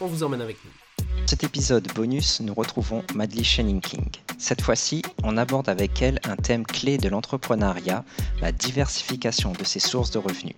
[0.00, 0.70] on vous emmène avec nous.
[1.26, 4.08] Cet épisode bonus, nous retrouvons Madly Shenning King.
[4.38, 8.04] Cette fois-ci, on aborde avec elle un thème clé de l'entrepreneuriat,
[8.40, 10.56] la diversification de ses sources de revenus.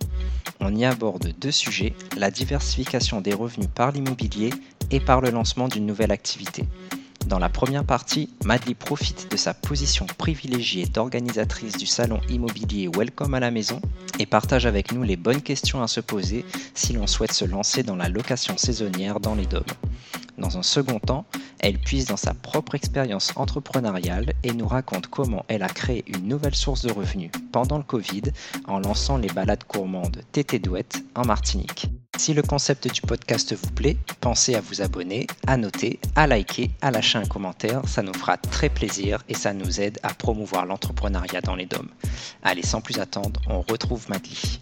[0.61, 4.51] On y aborde deux sujets, la diversification des revenus par l'immobilier
[4.91, 6.65] et par le lancement d'une nouvelle activité.
[7.27, 13.34] Dans la première partie, Madly profite de sa position privilégiée d'organisatrice du salon immobilier Welcome
[13.34, 13.80] à la maison
[14.18, 17.82] et partage avec nous les bonnes questions à se poser si l'on souhaite se lancer
[17.82, 19.63] dans la location saisonnière dans les dômes.
[20.38, 21.26] Dans un second temps,
[21.60, 26.26] elle puise dans sa propre expérience entrepreneuriale et nous raconte comment elle a créé une
[26.26, 28.23] nouvelle source de revenus pendant le Covid
[28.66, 31.91] en lançant les balades gourmandes Tété Douette en Martinique.
[32.21, 36.71] Si le concept du podcast vous plaît, pensez à vous abonner, à noter, à liker,
[36.82, 40.66] à lâcher un commentaire, ça nous fera très plaisir et ça nous aide à promouvoir
[40.66, 41.88] l'entrepreneuriat dans les dômes.
[42.43, 44.60] Allez, sans plus attendre, on retrouve Madly.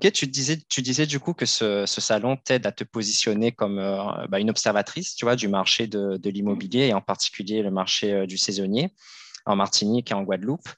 [0.00, 4.28] Tu disais, tu disais du coup que ce, salon t'aide à te positionner comme euh,
[4.28, 8.26] bah, une observatrice, tu vois, du marché de, l'immobilier et en particulier le marché euh,
[8.26, 8.92] du saisonnier
[9.46, 10.68] en Martinique et en Guadeloupe.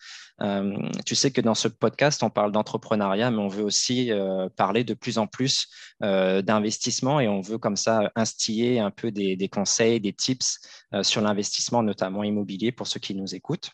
[0.43, 4.11] Euh, tu sais que dans ce podcast, on parle d'entrepreneuriat, mais on veut aussi
[4.57, 5.69] parler de plus en plus
[6.01, 10.59] d'investissement et on veut comme ça instiller un peu des, des conseils, des tips
[11.03, 13.71] sur l'investissement, notamment immobilier, pour ceux qui nous écoutent.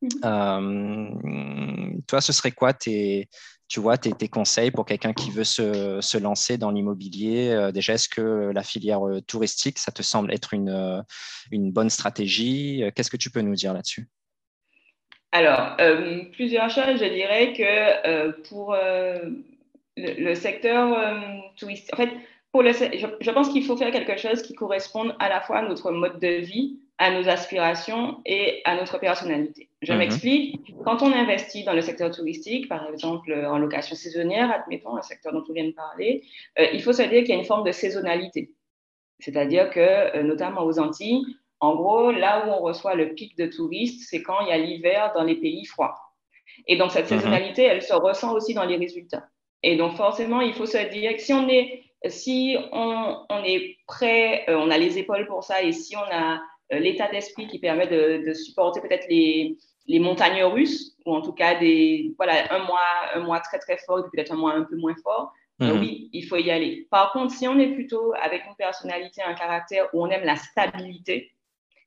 [0.00, 2.02] Mmh.
[2.06, 3.28] toi, ce serait quoi tes,
[3.68, 7.50] tu vois, tes, conseils pour quelqu'un qui veut se, lancer dans l'immobilier?
[7.50, 11.02] Euh, Déjà, est-ce que la filière euh, touristique, ça te semble être une, euh,
[11.50, 12.82] une bonne stratégie?
[12.94, 14.08] Qu'est-ce que tu peux nous dire là-dessus?
[15.32, 15.76] Alors,
[16.32, 17.00] plusieurs choses.
[17.00, 18.74] Je dirais que pour
[19.96, 20.96] le, secteur
[21.56, 22.10] touristique, en fait,
[22.52, 25.58] pour le, je, je pense qu'il faut faire quelque chose qui corresponde à la fois
[25.58, 29.68] à notre mode de vie, à nos aspirations et à notre personnalité.
[29.82, 29.98] Je mhm.
[29.98, 30.74] m'explique.
[30.84, 35.32] Quand on investit dans le secteur touristique, par exemple en location saisonnière, admettons un secteur
[35.32, 36.24] dont on vient de parler,
[36.58, 38.50] euh, il faut se dire qu'il y a une forme de saisonnalité.
[39.20, 41.24] C'est-à-dire que, euh, notamment aux Antilles,
[41.60, 44.58] en gros, là où on reçoit le pic de touristes, c'est quand il y a
[44.58, 45.96] l'hiver dans les pays froids.
[46.66, 47.18] Et donc, cette mhm.
[47.18, 49.24] saisonnalité, elle se ressent aussi dans les résultats.
[49.62, 53.76] Et donc, forcément, il faut se dire que si on est, si on, on est
[53.86, 56.40] prêt, euh, on a les épaules pour ça, et si on a
[56.72, 61.32] euh, l'état d'esprit qui permet de, supporter peut-être les, les, montagnes russes, ou en tout
[61.32, 62.80] cas des, voilà, un mois,
[63.14, 65.32] un mois très très fort et peut-être un mois un peu moins fort.
[65.60, 65.80] Euh, mhm.
[65.80, 66.86] oui, il faut y aller.
[66.88, 70.36] Par contre, si on est plutôt avec une personnalité, un caractère où on aime la
[70.36, 71.32] stabilité,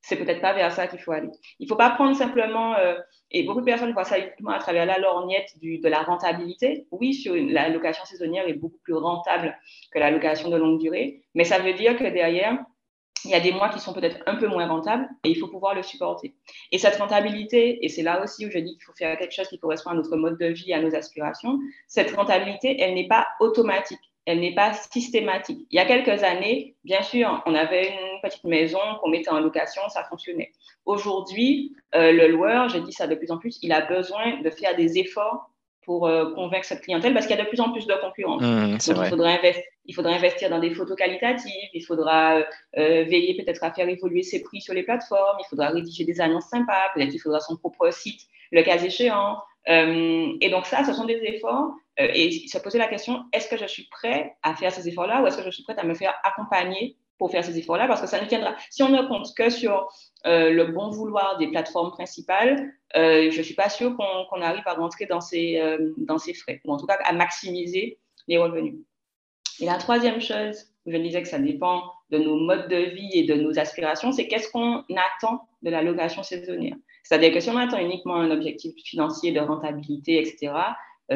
[0.02, 1.30] c'est peut-être pas vers ça qu'il faut aller.
[1.58, 2.94] Il faut pas prendre simplement, euh,
[3.30, 6.86] et beaucoup de personnes voient ça uniquement à travers la lorgnette de la rentabilité.
[6.90, 9.56] Oui, la location saisonnière est beaucoup plus rentable
[9.92, 12.58] que la location de longue durée, mais ça veut dire que derrière,
[13.24, 15.46] il y a des mois qui sont peut-être un peu moins rentables et il faut
[15.46, 16.34] pouvoir le supporter.
[16.72, 19.48] Et cette rentabilité, et c'est là aussi où je dis qu'il faut faire quelque chose
[19.48, 23.28] qui correspond à notre mode de vie, à nos aspirations, cette rentabilité, elle n'est pas
[23.38, 25.66] automatique, elle n'est pas systématique.
[25.70, 29.40] Il y a quelques années, bien sûr, on avait une petite maison qu'on mettait en
[29.40, 30.52] location, ça fonctionnait.
[30.86, 34.50] Aujourd'hui, euh, le loueur, je dis ça de plus en plus, il a besoin de
[34.50, 35.52] faire des efforts
[35.84, 38.42] pour euh, convaincre cette clientèle parce qu'il y a de plus en plus de concurrence.
[38.42, 42.44] Mmh, Donc, il faudra, investir, il faudra investir dans des photos qualitatives, il faudra euh,
[42.78, 46.20] euh, veiller peut-être à faire évoluer ses prix sur les plateformes, il faudra rédiger des
[46.20, 48.20] annonces sympas, peut-être qu'il faudra son propre site,
[48.52, 49.38] le cas échéant.
[49.66, 51.74] et donc ça, ce sont des efforts.
[51.98, 55.26] et se poser la question, est-ce que je suis prêt à faire ces efforts-là ou
[55.26, 58.06] est-ce que je suis prête à me faire accompagner pour faire ces efforts-là parce que
[58.06, 58.56] ça ne tiendra.
[58.70, 59.88] Si on ne compte que sur
[60.26, 64.66] euh, le bon vouloir des plateformes principales, euh, je ne suis pas sûre qu'on arrive
[64.66, 67.98] à rentrer dans ces, euh, dans ces frais, ou en tout cas à maximiser
[68.28, 68.74] les revenus.
[69.60, 73.24] Et la troisième chose, je disais que ça dépend de nos modes de vie et
[73.24, 76.76] de nos aspirations, c'est qu'est-ce qu'on attend de la location saisonnière.
[77.04, 80.52] C'est-à-dire que si on attend uniquement un objectif financier de rentabilité, etc.,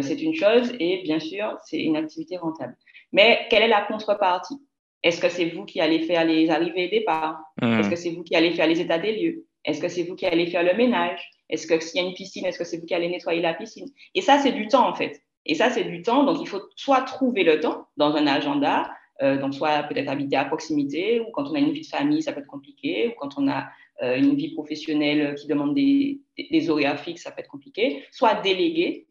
[0.01, 2.77] c'est une chose et bien sûr, c'est une activité rentable.
[3.13, 4.57] Mais quelle est la contrepartie?
[5.03, 7.39] Est-ce que c'est vous qui allez faire les arrivées et départs?
[7.63, 7.81] Mmh.
[7.81, 9.47] Est-ce que c'est vous qui allez faire les états des lieux?
[9.65, 11.31] Est-ce que c'est vous qui allez faire le ménage?
[11.49, 13.55] Est-ce que s'il y a une piscine, est-ce que c'est vous qui allez nettoyer la
[13.55, 13.87] piscine?
[14.15, 15.21] Et ça, c'est du temps en fait.
[15.45, 16.25] Et ça, c'est du temps.
[16.25, 18.91] Donc, il faut soit trouver le temps dans un agenda,
[19.23, 22.23] euh, donc soit peut-être habiter à proximité, ou quand on a une vie de famille,
[22.23, 23.67] ça peut être compliqué, ou quand on a
[24.03, 28.35] euh, une vie professionnelle qui demande des, des, horaires fixes, ça peut être compliqué, soit
[28.35, 29.07] déléguer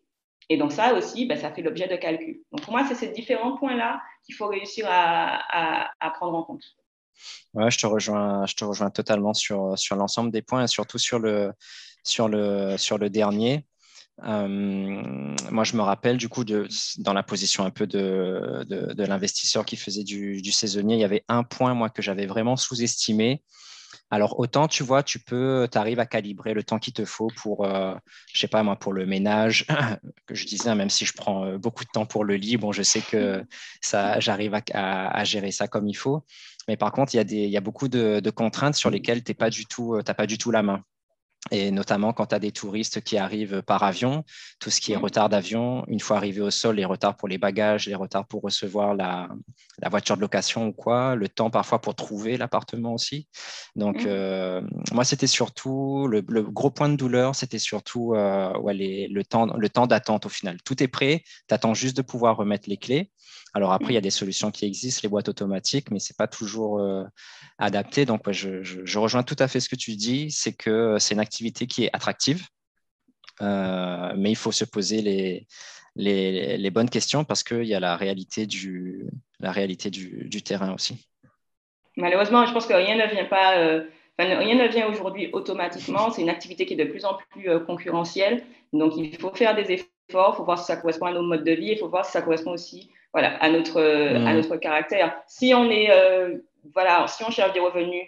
[0.50, 2.42] Et donc ça aussi, ben, ça fait l'objet de calcul.
[2.52, 6.64] Donc pour moi, c'est ces différents points-là qu'il faut réussir à, prendre en compte.
[7.54, 10.98] Ouais, je te rejoins, je te rejoins totalement sur, sur l'ensemble des points et surtout
[10.98, 11.54] sur le,
[12.04, 13.66] sur le, sur le dernier.
[14.24, 14.46] Euh,
[15.52, 16.68] moi, je me rappelle du coup de,
[17.00, 21.06] dans la position un peu de, de, l'investisseur qui faisait du, du, saisonnier, il y
[21.06, 23.44] avait un point moi que j'avais vraiment sous-estimé.
[24.12, 27.28] Alors autant tu vois, tu peux, tu arrives à calibrer le temps qu'il te faut
[27.38, 27.96] pour, euh,
[28.34, 29.66] je sais pas moi, pour le ménage
[30.28, 32.72] que je disais, même si je prends euh, beaucoup de temps pour le lit, bon,
[32.72, 33.44] je sais que
[33.82, 36.24] ça, j'arrive à, gérer ça comme il faut.
[36.68, 39.24] Mais par contre, il y a, des, il y a beaucoup de, contraintes sur lesquelles
[39.24, 40.84] tu n'as pas du tout, pas du tout la main
[41.52, 44.24] et notamment quand tu as des touristes qui arrivent par avion,
[44.60, 47.38] tout ce qui est retard d'avion, une fois arrivé au sol, les retards pour les
[47.38, 49.30] bagages, les retards pour recevoir la,
[49.90, 53.28] voiture de location ou quoi, le temps parfois pour trouver l'appartement aussi.
[53.76, 54.08] Donc, mmh.
[54.08, 54.62] euh,
[54.92, 59.86] moi, c'était surtout le, gros point de douleur, c'était surtout euh, le temps, le temps
[59.86, 60.58] d'attente au final.
[60.66, 63.12] Tout est prêt, tu attends juste de pouvoir remettre les clés.
[63.54, 66.16] Alors après, il y a des solutions qui existent, les boîtes automatiques, mais ce n'est
[66.18, 67.06] pas toujours euh,
[67.58, 68.06] adapté.
[68.06, 71.35] Donc, je, rejoins tout à fait ce que tu dis, c'est que c'est une activité
[71.68, 72.46] qui est attractive,
[73.42, 75.48] euh, mais il faut se poser les,
[75.96, 79.06] les, bonnes questions parce qu'il y a la réalité du,
[79.40, 81.08] la réalité du, terrain aussi.
[81.98, 83.58] Malheureusement, je pense que rien ne vient pas...
[83.58, 83.84] Euh,
[84.18, 86.12] rien ne vient aujourd'hui automatiquement.
[86.12, 88.44] C'est une activité qui est de plus en plus concurrentielle.
[88.74, 91.44] Donc, il faut faire des efforts, il faut voir si ça correspond à nos modes
[91.44, 94.36] de vie, il faut voir si ça correspond aussi voilà, à, notre, à mm.
[94.36, 95.16] notre caractère.
[95.26, 96.38] Si on, est, euh,
[96.74, 98.04] voilà, si on cherche des revenus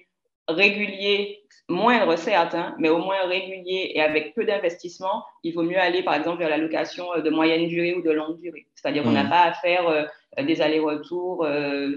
[0.47, 5.79] réguliers, moindres certes, hein, mais au moins réguliers et avec peu d'investissement, il vaut mieux
[5.79, 8.67] aller par exemple vers la location euh, de moyenne durée ou de longue durée.
[8.75, 9.29] C'est-à-dire qu'on n'a mm.
[9.29, 10.05] pas à faire euh,
[10.43, 11.47] des allers-retours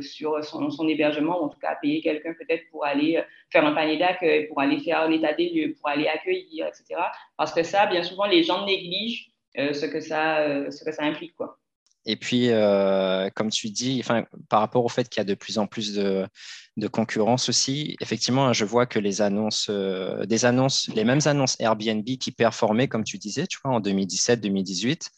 [0.00, 3.66] sur son, son, hébergement, ou en tout cas à payer quelqu'un peut-être pour aller faire
[3.66, 7.02] un panier d'accueil, pour aller faire un état des lieux, pour aller accueillir, etc.
[7.36, 11.36] Parce que ça, bien souvent, les gens négligent ce, que ça, ce que ça implique.
[11.36, 11.59] Quoi.
[12.06, 15.34] Et puis, euh, comme tu dis, enfin, par rapport au fait qu'il y a de
[15.34, 16.26] plus en plus de,
[16.90, 22.04] concurrence aussi, effectivement, je vois que les annonces, euh, des annonces, les mêmes annonces Airbnb
[22.04, 25.10] qui performaient, comme tu disais, tu vois, en 2017-2018,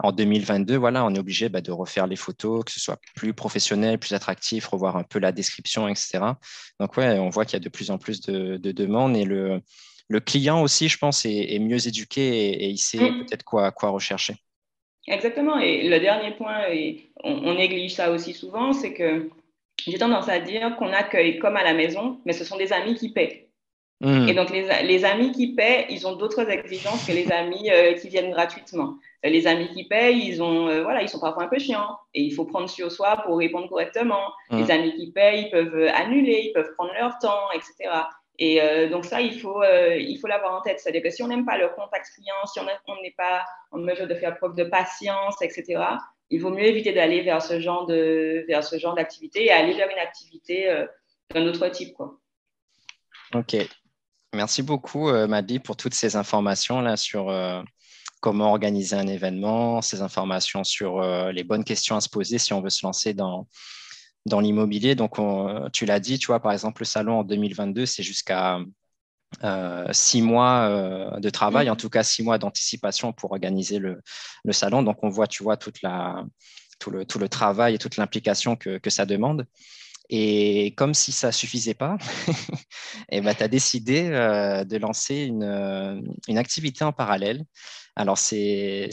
[0.00, 3.32] en 2022, voilà, on est obligé bah, de refaire les photos, que ce soit plus
[3.32, 6.20] professionnel, plus attractif, revoir un peu la description, etc.
[6.78, 9.62] Donc, ouais, on voit qu'il y a de plus en plus de, demandes et le,
[10.08, 13.24] le, client aussi, je pense, est, mieux éduqué et, il sait mmh.
[13.24, 14.36] peut-être quoi, quoi rechercher.
[15.10, 15.58] Exactement.
[15.58, 19.30] Et le dernier point, et on, néglige ça aussi souvent, c'est que
[19.86, 22.94] j'ai tendance à dire qu'on accueille comme à la maison, mais ce sont des amis
[22.94, 23.48] qui paient.
[24.00, 24.28] Hmm.
[24.28, 27.94] Et donc, les, les, amis qui paient, ils ont d'autres exigences que les amis euh,
[27.94, 28.94] qui viennent gratuitement.
[29.24, 32.22] Les amis qui paient, ils, ont, euh, voilà, ils sont parfois un peu chiants et
[32.22, 34.32] il faut prendre sur soi pour répondre correctement.
[34.50, 34.58] Hmm.
[34.58, 37.90] Les amis qui paient, ils peuvent annuler, ils peuvent prendre leur temps, etc.
[38.38, 40.78] Et euh, donc ça, il faut euh, il faut l'avoir en tête.
[40.78, 42.64] C'est-à-dire que si on n'aime pas le contact client, si on
[43.02, 45.82] n'est pas en mesure de faire preuve de patience, etc.,
[46.30, 49.74] il vaut mieux éviter d'aller vers ce genre de vers ce genre d'activité et aller
[49.74, 50.86] vers une activité euh,
[51.34, 52.20] d'un autre type, quoi.
[53.34, 53.56] Ok.
[54.34, 57.34] Merci beaucoup, Maddy, pour toutes ces informations là sur
[58.20, 61.00] comment organiser un événement, ces informations sur
[61.32, 63.46] les bonnes questions à se poser si on veut se lancer dans
[64.26, 64.94] dans l'immobilier.
[64.94, 65.16] Donc,
[65.72, 68.60] tu l'as dit, tu vois, par exemple, le salon en 2022, c'est jusqu'à
[69.44, 74.00] euh, six mois euh, de travail, en tout cas six mois d'anticipation pour organiser le,
[74.50, 74.82] salon.
[74.82, 76.24] Donc, on voit, tu vois, toute la,
[76.78, 79.46] tout, le, tout le travail et toute l'implication que, ça demande.
[80.10, 81.98] Et comme si ça ne suffisait pas,
[82.28, 82.32] et
[83.18, 87.44] eh ben, tu as décidé euh, de lancer une, une, activité en parallèle.
[87.98, 88.88] Alors, c'est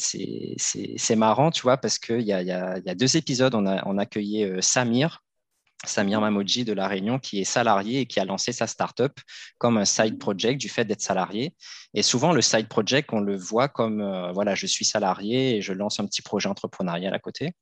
[1.15, 3.53] marrant, tu vois, parce qu'il y a, y, a, y a, deux épisodes.
[3.55, 5.24] On a, on a accueilli Samir,
[5.85, 9.13] Samir Mamoudji de La Réunion, qui est salarié et qui a lancé sa startup
[9.57, 11.53] comme un side project du fait d'être salarié.
[11.93, 15.62] Et souvent, le side project, on le voit comme euh, voilà, je suis salarié et
[15.62, 17.53] je lance un petit projet entrepreneurial à côté.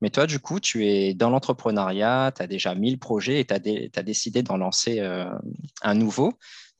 [0.00, 3.54] Mais toi, du coup, tu es dans l'entrepreneuriat, tu as déjà 1000 projets et tu
[3.54, 5.30] as, décidé d'en lancer euh,
[5.82, 6.32] un nouveau.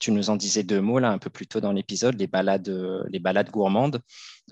[0.03, 2.69] Tu nous en disais deux mots là un peu plus tôt dans l'épisode, les balades,
[3.09, 4.03] les balades gourmandes.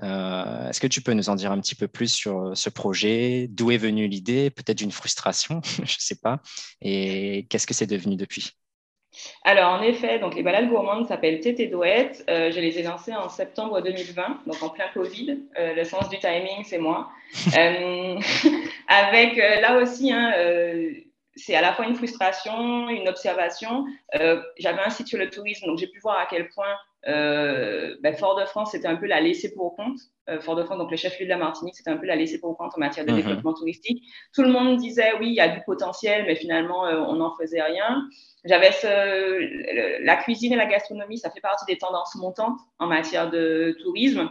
[0.00, 3.48] Euh, est-ce que tu peux nous en dire un petit peu plus sur ce projet?
[3.50, 4.50] D'où est venue l'idée?
[4.50, 6.38] Peut-être d'une frustration, je ne sais pas.
[6.80, 8.52] Et qu'est-ce que c'est devenu depuis?
[9.42, 12.24] Alors, en effet, donc les balades gourmandes s'appellent Tété Douette.
[12.30, 15.36] Euh, je les ai lancées en septembre 2020, donc en plein Covid.
[15.58, 17.10] Euh, le sens du timing, c'est moi.
[18.86, 20.32] avec là aussi, hein,
[21.44, 23.84] c'est à la fois une frustration, une observation.
[24.58, 26.76] J'avais un site sur le tourisme, donc j'ai pu voir à quel point
[27.08, 29.98] euh, ben, Fort-de-France, c'était un peu la laissée pour compte.
[30.28, 32.72] Euh, Fort-de-France, donc le chef-lieu de la Martinique, c'était un peu la laissée pour compte
[32.76, 33.16] en matière de mhm.
[33.16, 34.04] développement touristique.
[34.34, 37.34] Tout le monde disait oui, il y a du potentiel, mais finalement, euh, on n'en
[37.36, 38.06] faisait rien.
[38.44, 38.70] J'avais
[40.02, 44.30] la cuisine et la gastronomie, ça fait partie des tendances montantes en matière de tourisme.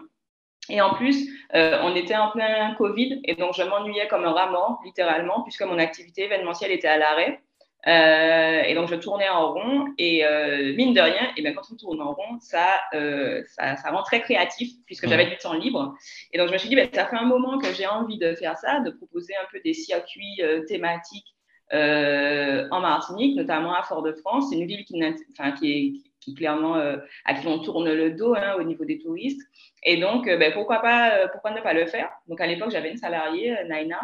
[0.70, 4.32] Et en plus, euh, on était en plein Covid et donc je m'ennuyais comme un
[4.32, 7.42] rat mort, littéralement, puisque mon activité événementielle était à l'arrêt.
[7.88, 11.62] Euh, et donc je tournais en rond et euh, mine de rien, et bien quand
[11.72, 15.96] on tourne en rond, ça, ça, ça, rend très créatif puisque j'avais du temps libre.
[16.34, 18.36] Et donc je me suis dit, ben, ça fait un moment que j'ai envie de
[18.36, 21.36] faire ça, de proposer un peu des circuits thématiques
[21.72, 24.50] en Martinique, notamment à Fort-de-France.
[24.50, 28.36] C'est une ville qui, enfin, qui est qui clairement à qui on tourne le dos
[28.36, 29.42] hein, au niveau des touristes.
[29.84, 32.10] Et donc, euh, ben, pourquoi, pas, euh, pourquoi ne pas le faire?
[32.28, 34.02] Donc, à l'époque, j'avais une salariée, euh, Naina.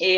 [0.00, 0.16] Et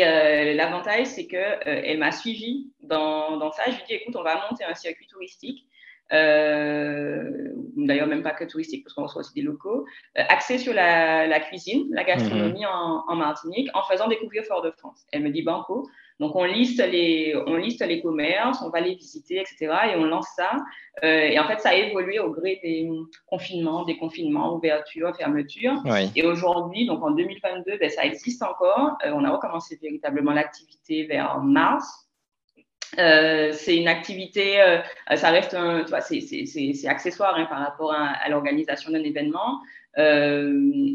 [0.53, 3.63] l'avantage, c'est qu'elle m'a suivi dans, dans, ça.
[3.67, 5.65] Je lui ai dit, écoute, on va monter un circuit touristique.
[6.11, 11.39] D'ailleurs, même pas que touristique, parce qu'on reçoit aussi des locaux, axé sur la, la,
[11.39, 12.69] cuisine, la gastronomie mhm.
[12.69, 15.05] en, en, Martinique, en faisant découvrir Fort-de-France.
[15.13, 15.89] Elle me dit, Banco,
[16.21, 19.73] donc, on liste, les, on liste les commerces, on va les visiter, etc.
[19.91, 20.51] Et on lance ça.
[21.03, 22.87] Euh, et en fait, ça a évolué au gré des
[23.25, 25.81] confinements, des confinements, ouvertures, fermetures.
[26.15, 28.99] Et aujourd'hui, donc en 2022, ben, ça existe encore.
[29.03, 32.07] Euh, on a recommencé véritablement l'activité vers mars.
[32.99, 34.59] Euh, c'est une activité,
[35.15, 39.59] ça reste un, c'est accessoire hein, par rapport à, à l'organisation d'un événement.
[39.97, 40.49] Euh,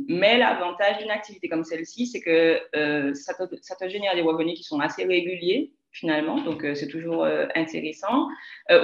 [0.09, 4.23] mais l'avantage d'une activité comme celle-ci, c'est que euh, ça, te, ça, te, génère des
[4.23, 8.29] revenus qui sont assez réguliers finalement, donc euh, c'est toujours intéressant.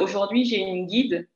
[0.00, 1.28] Aujourd'hui, j'ai une guide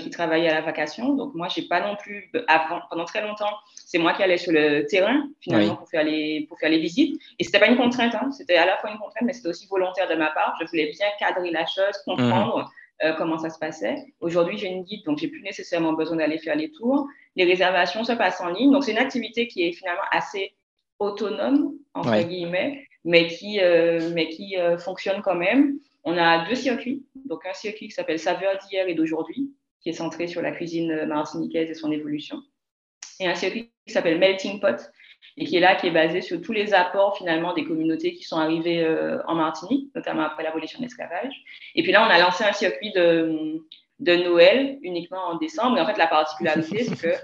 [0.00, 3.54] qui travaille à la vacation, donc moi, j'ai pas non plus, avant, pendant très longtemps,
[3.74, 7.18] c'est moi qui allais sur le terrain finalement pour, faire les, pour faire les visites,
[7.38, 8.30] et c'était pas une contrainte, hein.
[8.32, 10.58] c'était à la fois une contrainte, mais c'était aussi volontaire de ma part.
[10.60, 12.58] Je voulais bien cadrer la chose, comprendre.
[12.58, 12.64] Mhm.
[13.04, 13.96] Euh, comment ça se passait.
[14.20, 17.08] Aujourd'hui, j'ai une guide, donc j'ai plus nécessairement besoin d'aller faire les tours.
[17.34, 18.70] Les réservations se passent en ligne.
[18.70, 20.54] Donc, c'est une activité qui est finalement assez
[21.00, 25.78] autonome, entre guillemets, mais qui, euh, mais qui euh, fonctionne quand même.
[26.04, 27.04] On a deux circuits.
[27.26, 31.06] Donc, un circuit qui s'appelle Saveur d'hier et d'aujourd'hui, qui est centré sur la cuisine
[31.06, 32.40] martiniquaise et son évolution.
[33.18, 34.92] Et un circuit qui s'appelle Melting Pot,
[35.36, 38.24] et qui est là, qui est basé sur tous les apports finalement des communautés qui
[38.24, 41.34] sont arrivées euh, en Martinique, notamment après l'abolition de l'esclavage.
[41.74, 43.58] Et puis là, on a lancé un circuit de,
[44.00, 45.78] Noël uniquement en décembre.
[45.78, 47.14] Et en fait, la particularité, c'est que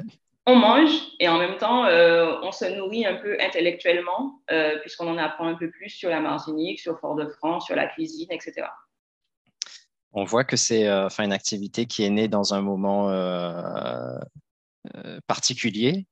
[0.47, 5.09] on mange et en même temps, euh, on se nourrit un peu intellectuellement, euh, puisqu'on
[5.09, 8.67] en apprend un peu plus sur la Martinique, sur Fort-de-France, sur la cuisine, etc.
[10.13, 13.11] On voit que c'est une activité qui est née dans un moment
[15.27, 16.07] particulier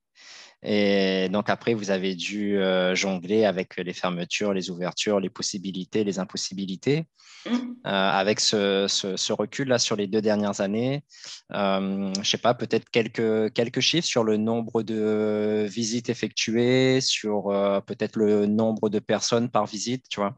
[0.68, 6.02] et donc après, vous avez dû euh, jongler avec les fermetures, les ouvertures, les possibilités,
[6.02, 7.06] les impossibilités.
[7.48, 7.54] Mmh.
[7.54, 11.04] Euh, avec ce, ce, recul-là sur les deux dernières années,
[11.52, 17.00] euh, je ne sais pas, peut-être quelques, quelques chiffres sur le nombre de visites effectuées,
[17.00, 17.44] sur
[17.86, 20.36] peut-être le nombre de personnes par visite, tu vois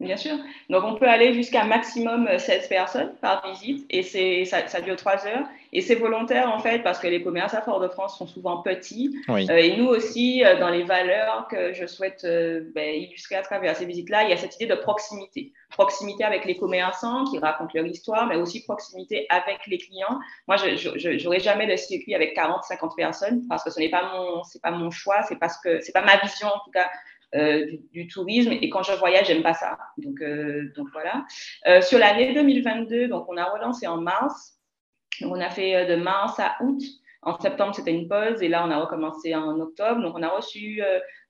[0.00, 0.36] Bien sûr.
[0.70, 4.96] Donc, on peut aller jusqu'à maximum 16 personnes par visite et c'est, ça, ça, dure
[4.96, 5.46] trois heures.
[5.72, 9.16] Et c'est volontaire, en fait, parce que les commerces à Fort-de-France sont souvent petits.
[9.28, 13.42] Euh, et nous aussi, euh, dans les valeurs que je souhaite euh, ben, illustrer à
[13.42, 15.52] travers ces visites-là, il y a cette idée de proximité.
[15.70, 20.18] Proximité avec les commerçants qui racontent leur histoire, mais aussi proximité avec les clients.
[20.48, 24.12] Moi, je n'aurai jamais de circuit avec 40, 50 personnes parce que ce n'est pas
[24.12, 26.88] mon, c'est pas mon choix, c'est parce que c'est pas ma vision, en tout cas,
[27.34, 28.52] euh, du, tourisme.
[28.52, 29.78] Et quand je voyage, j'aime pas ça.
[29.98, 31.24] Donc, euh, donc voilà.
[31.66, 34.58] Euh, sur l'année 2022, donc on a relancé en mars.
[35.22, 36.80] on a fait de mars à août.
[37.22, 40.02] En septembre, c'était une pause et là, on a recommencé en octobre.
[40.02, 40.82] Donc, on a reçu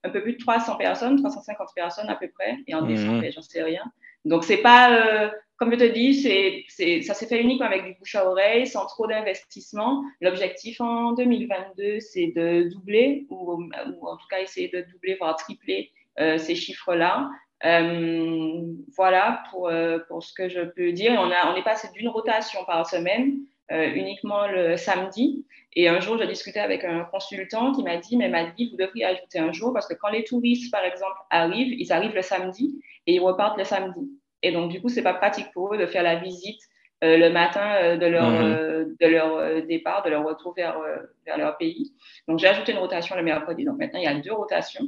[0.03, 2.57] un peu plus de 300 personnes, 350 personnes à peu près.
[2.67, 2.87] Et en mmh.
[2.87, 3.83] décembre, j'en sais rien.
[4.25, 8.29] Donc, c'est pas, comme je te dis, ça s'est fait uniquement avec du bouche à
[8.29, 10.03] oreille, sans trop d'investissement.
[10.19, 15.91] L'objectif en 2022, c'est de doubler, ou, en tout cas essayer de doubler, voire tripler
[16.19, 17.29] euh, ces chiffres-là.
[17.63, 18.61] Euh,
[18.97, 21.13] voilà pour, euh, pour ce que je peux dire.
[21.13, 23.39] On, on est passé d'une rotation par semaine
[23.71, 25.43] uniquement le samedi.
[25.73, 28.77] Et un jour, j'ai discuté avec un consultant qui m'a dit, mais m'a dit, vous
[28.77, 32.21] devriez ajouter un jour parce que quand les touristes, par exemple, arrivent, ils arrivent le
[32.21, 34.07] samedi et ils repartent le samedi.
[34.45, 36.61] Et donc, du coup, c'est pas pratique pour eux de faire la visite
[37.01, 38.95] le matin de leur, mhm.
[38.99, 40.79] de leur départ, de leur retour vers,
[41.25, 41.93] vers leur pays.
[42.27, 43.63] Donc, j'ai ajouté une rotation le mercredi.
[43.63, 44.85] Donc, maintenant, il y a deux rotations.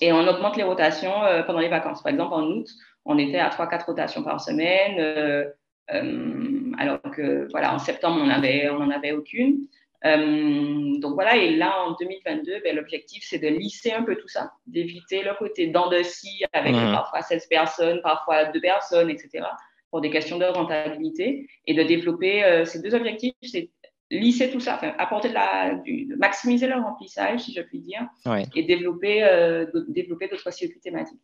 [0.00, 2.02] Et on augmente les rotations euh, pendant les vacances.
[2.02, 2.68] Par exemple, en août,
[3.04, 5.44] on était à 3-4 rotations par semaine, euh,
[5.92, 9.66] euh, alors que voilà, en septembre, on n'en avait, on en avait aucune.
[10.04, 14.52] Donc voilà, et là, en 2022, ben, l'objectif, c'est de lisser un peu tout ça,
[14.66, 16.92] d'éviter le côté dents de scie avec mmh.
[16.92, 19.44] parfois 16 personnes, parfois 2 personnes, etc.,
[19.90, 23.70] pour des questions de rentabilité, et de développer ces deux objectifs, c'est
[24.10, 28.06] lisser tout ça, enfin, apporter de la, du, maximiser le remplissage, si je puis dire,
[28.54, 31.20] et développer, euh, développer d'autres circuits thématiques.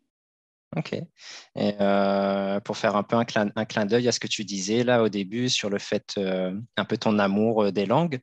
[0.77, 0.93] Ok.
[0.93, 4.45] Et euh, pour faire un peu un clin, un clin d'œil à ce que tu
[4.45, 8.19] disais là au début sur le fait, euh, un peu ton amour euh, des langues,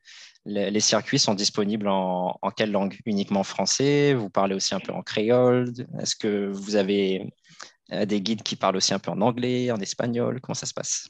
[0.46, 2.96] les, circuits sont disponibles en, en, quelle langue?
[3.06, 4.14] Uniquement français?
[4.14, 5.72] Vous parlez aussi un peu en créole?
[5.98, 7.32] Est-ce que vous avez
[7.90, 10.40] des guides qui parlent aussi un peu en anglais, en espagnol?
[10.42, 11.08] Comment ça se passe?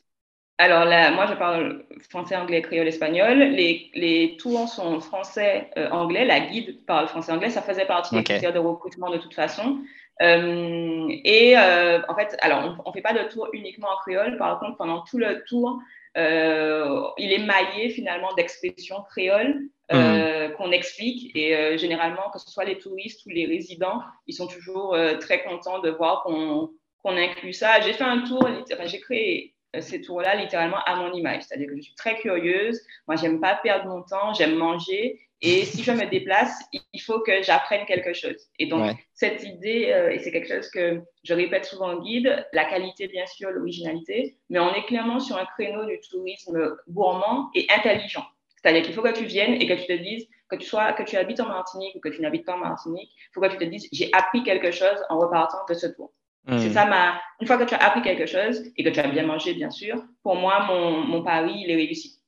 [0.58, 3.38] Alors là, moi, je parle français, anglais, créole, espagnol.
[3.38, 6.24] Les, les tours sont français, anglais.
[6.24, 7.50] La guide parle français, anglais.
[7.50, 9.80] Ça faisait partie des critères de recrutement de toute façon.
[10.23, 14.37] Euh, et euh, en fait, alors, on ne fait pas de tour uniquement en créole.
[14.38, 15.80] Par contre, pendant tout le tour,
[16.16, 19.61] euh, il est maillé finalement d'expressions créoles
[19.92, 20.52] mmh.
[20.56, 21.35] qu'on explique.
[21.37, 25.80] Et généralement, que ce soit les touristes ou les résidents, ils sont toujours très contents
[25.80, 26.71] de voir qu'on
[27.04, 27.80] inclut ça.
[27.80, 31.42] J'ai fait un tour, enfin, j'ai créé ces tours-là littéralement à mon image.
[31.42, 32.80] C'est-à-dire que je suis très curieuse.
[33.09, 35.21] Moi, j'aime pas perdre mon temps, j'aime manger.
[35.46, 38.48] Et si je me déplace, il faut que j'apprenne quelque chose.
[38.58, 42.46] Et donc, cette idée, euh, et c'est quelque chose que je répète souvent en guide,
[42.54, 47.50] la qualité, bien sûr, l'originalité, mais on est clairement sur un créneau du tourisme gourmand
[47.54, 48.24] et intelligent.
[48.56, 51.02] C'est-à-dire qu'il faut que tu viennes et que tu te dises, que tu, sois, que
[51.02, 53.58] tu habites en Martinique ou que tu n'habites pas en Martinique, il faut que tu
[53.58, 56.10] te dises, j'ai appris quelque chose en repartant de ce tour.
[56.46, 56.56] Hmm.
[56.58, 57.20] C'est ça ma.
[57.40, 59.70] Une fois que tu as appris quelque chose et que tu as bien mangé, bien
[59.70, 62.18] sûr, pour moi, mon, mon pari, il est réussi.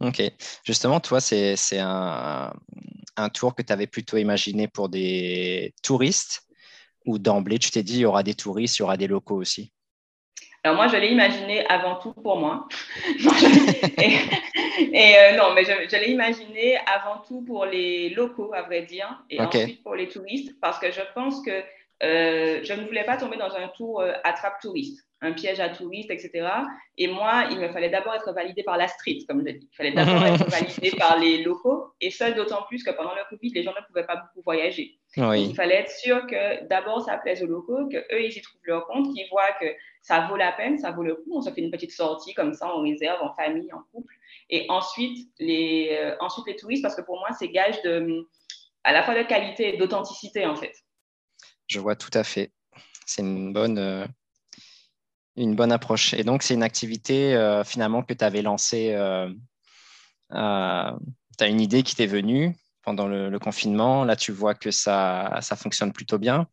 [0.00, 0.22] Ok.
[0.64, 2.52] Justement, toi, c'est un,
[3.16, 6.42] un, tour que tu avais plutôt imaginé pour des touristes
[7.06, 9.36] ou d'emblée, tu t'es dit, il y aura des touristes, il y aura des locaux
[9.36, 9.72] aussi?
[10.62, 12.68] Alors moi, je l'ai imaginé avant tout pour moi.
[13.98, 19.22] et, euh, non, mais je, l'ai imaginé avant tout pour les locaux, à vrai dire,
[19.30, 21.62] et ensuite pour les touristes, parce que je pense que
[22.02, 25.68] euh, je ne voulais pas tomber dans un tour euh, attrape touriste un piège à
[25.68, 26.48] touristes, etc.
[26.96, 29.68] Et moi, il me fallait d'abord être validé par la street, comme je dis.
[29.70, 33.22] Il fallait d'abord être validé par les locaux, et ça d'autant plus que pendant le
[33.28, 34.98] Covid, les gens ne pouvaient pas beaucoup voyager.
[35.16, 38.86] il fallait être sûr que d'abord ça plaise aux locaux, qu'eux, ils y trouvent leur
[38.86, 39.66] compte, qu'ils voient que
[40.02, 41.32] ça vaut la peine, ça vaut le coup.
[41.34, 44.14] On se fait une petite sortie comme ça, on réserve en famille, en couple.
[44.48, 48.26] Et ensuite, les, euh, ensuite les touristes, parce que pour moi, c'est gage de,
[48.84, 50.72] à la fois de qualité et d'authenticité, en fait.
[51.66, 52.52] Je vois tout à fait.
[53.06, 54.06] C'est une bonne, euh,
[55.36, 56.14] une bonne approche.
[56.14, 58.92] Et donc, c'est une activité euh, finalement que tu avais lancée.
[58.94, 59.30] Euh,
[60.32, 60.90] euh
[61.38, 64.04] tu as une idée qui t'est venue pendant le, confinement.
[64.04, 66.46] Là, tu vois que ça, ça fonctionne plutôt bien.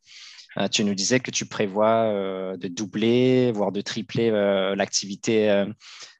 [0.72, 2.10] Tu nous disais que tu prévois
[2.56, 4.32] de doubler, voire de tripler
[4.78, 5.66] l'activité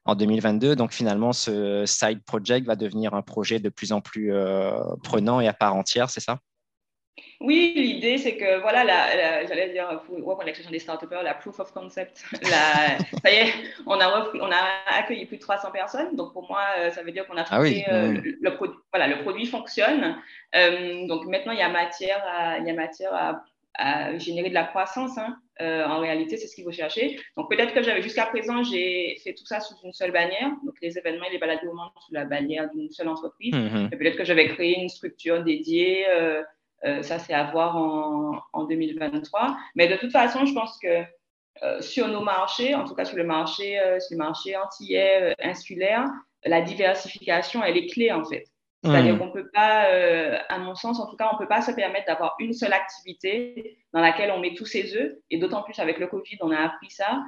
[0.04, 0.76] en 2022.
[0.76, 4.34] Donc, finalement, ce side project va devenir un projet de plus en plus
[5.02, 6.38] prenant et à part entière, c'est ça?
[7.40, 8.84] Oui, l'idée, c'est que, voilà,
[9.46, 13.52] j'allais dire, pour l'expression des start la proof of concept, la, ça y est,
[13.86, 16.16] on a, on a accueilli plus de 300 personnes.
[16.16, 19.06] Donc, pour moi, euh, ça veut dire qu'on a ah trouvé euh, le, produit, voilà,
[19.06, 20.16] le produit fonctionne.
[20.56, 24.54] Euh, donc, maintenant, il y a matière à, il y a matière à, générer de
[24.54, 25.16] la croissance.
[25.18, 25.38] Hein.
[25.60, 27.20] en réalité, c'est ce qu'il faut chercher.
[27.36, 30.50] Donc, peut-être que j'avais, jusqu'à présent, j'ai fait tout ça sous une seule bannière.
[30.64, 33.54] Donc, les événements et les balades au monde sous la bannière d'une seule entreprise.
[33.54, 33.90] Mm-hmm.
[33.96, 36.06] Peut-être que j'avais créé une structure dédiée.
[36.84, 39.56] Euh, ça, c'est à voir en, en, 2023.
[39.74, 41.02] Mais de toute façon, je pense que
[41.62, 45.34] euh, sur nos marchés, en tout cas sur le marché, euh, sur le marché antillais,
[45.42, 46.06] insulaire,
[46.44, 48.44] la diversification, elle est clé en fait.
[48.84, 49.18] C'est-à-dire mmh.
[49.18, 49.88] qu'on ne peut pas,
[50.48, 52.72] à mon sens, en tout cas, on ne peut pas se permettre d'avoir une seule
[52.72, 55.14] activité dans laquelle on met tous ses œufs.
[55.30, 57.24] Et d'autant plus avec le Covid, on a appris ça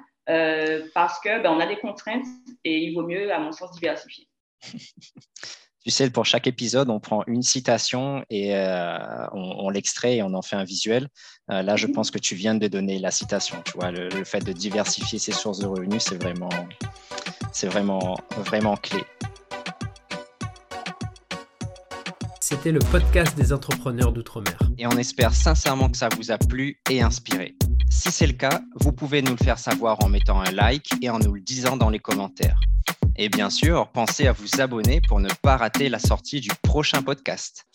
[0.94, 2.24] parce que ben, on a des contraintes
[2.62, 4.28] et il vaut mieux, à mon sens, diversifier.
[5.84, 10.34] tu sais, pour chaque épisode, on prend une citation et euh, on, l'extrait et on
[10.34, 11.08] en fait un visuel.
[11.50, 11.94] Euh, là, je mhm.
[11.94, 13.56] pense que tu viens de donner la citation.
[13.64, 16.50] Tu vois, le, fait de diversifier ses sources de revenus, c'est vraiment,
[17.52, 19.00] c'est vraiment, vraiment clé.
[22.40, 24.58] C'était le podcast des entrepreneurs d'outre-mer.
[24.76, 27.54] Et on espère sincèrement que ça vous a plu et inspiré.
[27.88, 31.08] Si c'est le cas, vous pouvez nous le faire savoir en mettant un like et
[31.08, 32.58] en nous le disant dans les commentaires.
[33.22, 37.02] Et bien sûr, pensez à vous abonner pour ne pas rater la sortie du prochain
[37.02, 37.66] podcast.